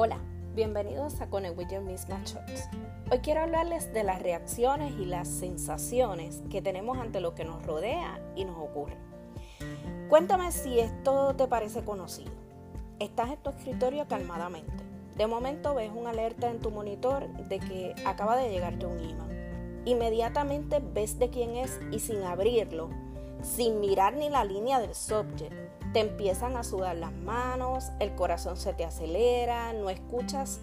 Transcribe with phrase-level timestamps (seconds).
[0.00, 0.18] Hola,
[0.54, 1.82] bienvenidos a Connect with Your.
[3.10, 7.66] Hoy quiero hablarles de las reacciones y las sensaciones que tenemos ante lo que nos
[7.66, 8.96] rodea y nos ocurre.
[10.08, 12.30] Cuéntame si esto te parece conocido.
[13.00, 14.84] Estás en tu escritorio calmadamente.
[15.16, 19.82] De momento ves una alerta en tu monitor de que acaba de llegarte un email.
[19.84, 22.88] Inmediatamente ves de quién es y sin abrirlo,
[23.42, 25.54] sin mirar ni la línea del subject,
[25.92, 30.60] te empiezan a sudar las manos, el corazón se te acelera, no escuchas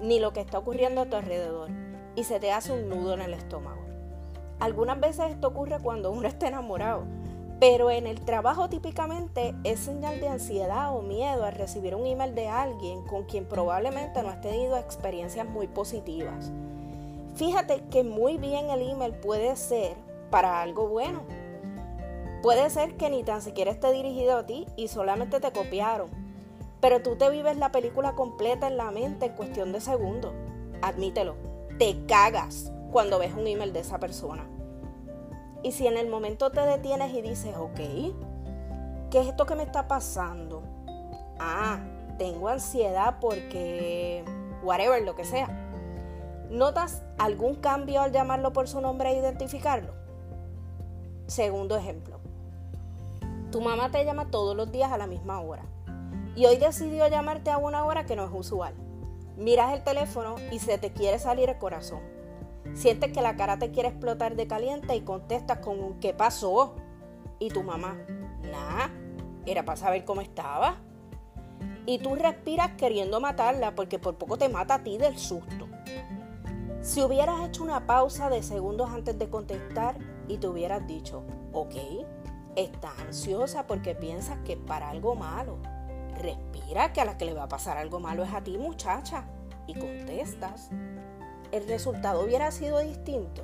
[0.00, 1.70] ni lo que está ocurriendo a tu alrededor
[2.16, 3.82] y se te hace un nudo en el estómago.
[4.60, 7.04] Algunas veces esto ocurre cuando uno está enamorado,
[7.60, 12.34] pero en el trabajo típicamente es señal de ansiedad o miedo al recibir un email
[12.34, 16.50] de alguien con quien probablemente no has tenido experiencias muy positivas.
[17.36, 19.96] Fíjate que muy bien el email puede ser
[20.30, 21.22] para algo bueno,
[22.44, 26.10] Puede ser que ni tan siquiera esté dirigido a ti y solamente te copiaron,
[26.78, 30.34] pero tú te vives la película completa en la mente en cuestión de segundos.
[30.82, 31.36] Admítelo,
[31.78, 34.46] te cagas cuando ves un email de esa persona.
[35.62, 37.76] Y si en el momento te detienes y dices, ok,
[39.10, 40.64] ¿qué es esto que me está pasando?
[41.38, 41.78] Ah,
[42.18, 44.22] tengo ansiedad porque,
[44.62, 45.48] whatever, lo que sea.
[46.50, 49.94] ¿Notas algún cambio al llamarlo por su nombre e identificarlo?
[51.26, 52.20] Segundo ejemplo.
[53.54, 55.62] Tu mamá te llama todos los días a la misma hora
[56.34, 58.74] y hoy decidió llamarte a una hora que no es usual.
[59.36, 62.00] Miras el teléfono y se te quiere salir el corazón.
[62.72, 66.74] Sientes que la cara te quiere explotar de caliente y contestas con un ¿qué pasó?
[67.38, 67.96] Y tu mamá,
[68.42, 68.90] nada,
[69.46, 70.78] era para saber cómo estaba.
[71.86, 75.68] Y tú respiras queriendo matarla porque por poco te mata a ti del susto.
[76.80, 81.76] Si hubieras hecho una pausa de segundos antes de contestar y te hubieras dicho, ok,
[82.56, 85.56] Estás ansiosa porque piensas que para algo malo.
[86.20, 89.24] Respira que a la que le va a pasar algo malo es a ti, muchacha.
[89.66, 90.70] Y contestas.
[91.50, 93.42] El resultado hubiera sido distinto.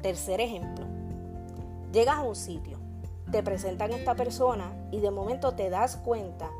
[0.00, 0.86] Tercer ejemplo.
[1.92, 2.78] Llegas a un sitio,
[3.30, 6.50] te presentan esta persona y de momento te das cuenta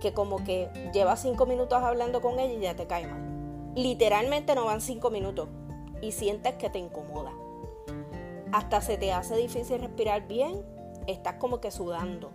[0.00, 3.72] que como que llevas cinco minutos hablando con ella y ya te cae mal.
[3.74, 5.48] Literalmente no van cinco minutos
[6.00, 7.32] y sientes que te incomoda
[8.54, 10.64] hasta se te hace difícil respirar bien,
[11.08, 12.30] estás como que sudando.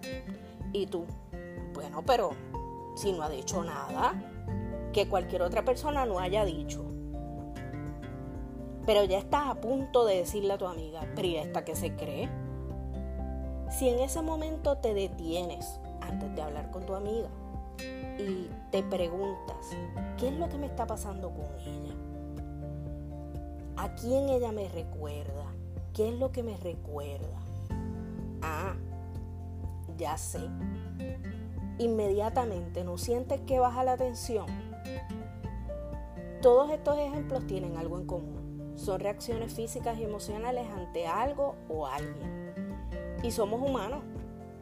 [0.74, 1.06] Y tú,
[1.74, 2.32] bueno, pero
[2.96, 4.22] si no ha dicho nada,
[4.92, 6.84] que cualquier otra persona no haya dicho.
[8.86, 11.96] Pero ya estás a punto de decirle a tu amiga, pero ¿y esta que se
[11.96, 12.30] cree?
[13.72, 17.30] Si en ese momento te detienes antes de hablar con tu amiga
[18.18, 19.70] y te preguntas,
[20.18, 21.96] ¿qué es lo que me está pasando con ella?
[23.78, 25.59] ¿A quién ella me recuerda?
[26.00, 27.42] ¿Qué es lo que me recuerda?
[28.42, 28.74] Ah,
[29.98, 30.40] ya sé.
[31.78, 34.46] Inmediatamente no sientes que baja la tensión.
[36.42, 38.72] Todos estos ejemplos tienen algo en común.
[38.78, 42.54] Son reacciones físicas y emocionales ante algo o alguien.
[43.22, 44.00] Y somos humanos.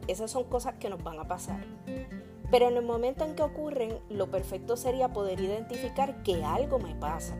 [0.08, 1.64] Esas son cosas que nos van a pasar.
[2.50, 6.96] Pero en el momento en que ocurren, lo perfecto sería poder identificar que algo me
[6.96, 7.36] pasa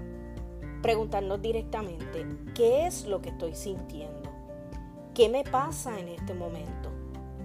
[0.83, 4.31] preguntarnos directamente, ¿qué es lo que estoy sintiendo?
[5.15, 6.91] ¿Qué me pasa en este momento?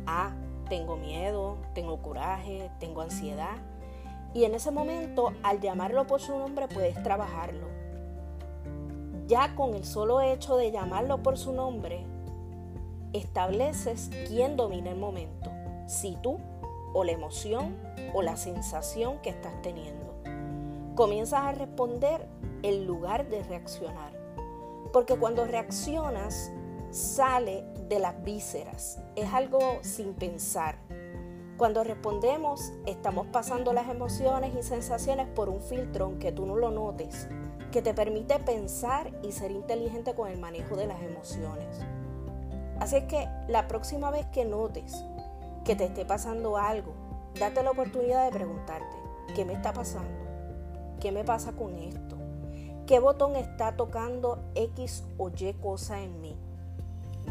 [0.05, 0.31] Ah,
[0.69, 3.57] tengo miedo, tengo coraje, tengo ansiedad.
[4.33, 7.67] Y en ese momento, al llamarlo por su nombre, puedes trabajarlo.
[9.27, 12.05] Ya con el solo hecho de llamarlo por su nombre,
[13.13, 15.51] estableces quién domina el momento,
[15.88, 16.38] si tú
[16.94, 17.75] o la emoción
[18.13, 20.13] o la sensación que estás teniendo.
[20.95, 22.27] Comienzas a responder
[22.63, 24.12] en lugar de reaccionar.
[24.91, 26.51] Porque cuando reaccionas
[26.90, 30.78] sale de las vísceras, es algo sin pensar.
[31.57, 36.72] Cuando respondemos estamos pasando las emociones y sensaciones por un filtro aunque tú no lo
[36.72, 37.28] notes,
[37.72, 41.80] que te permite pensar y ser inteligente con el manejo de las emociones.
[42.80, 45.03] Así es que la próxima vez que notes
[45.63, 46.94] que te esté pasando algo,
[47.39, 48.95] date la oportunidad de preguntarte,
[49.36, 50.24] ¿qué me está pasando?
[51.00, 52.12] ¿Qué me pasa con esto?
[52.85, 56.35] ¿Qué botón está tocando X o Y cosa en mí?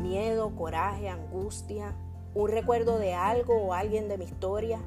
[0.01, 1.95] Miedo, coraje, angustia,
[2.35, 4.81] un recuerdo de algo o alguien de mi historia.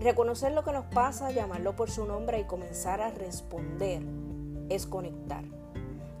[0.00, 4.02] Reconocer lo que nos pasa, llamarlo por su nombre y comenzar a responder
[4.70, 5.44] es conectar.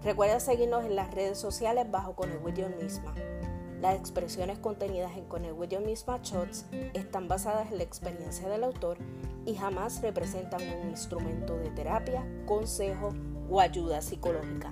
[0.04, 3.12] Recuerda seguirnos en las redes sociales bajo Connect With Misma.
[3.80, 8.98] Las expresiones contenidas en Connect With Misma Shots están basadas en la experiencia del autor
[9.44, 13.10] y jamás representan un instrumento de terapia, consejo
[13.50, 14.70] o ayuda psicológica.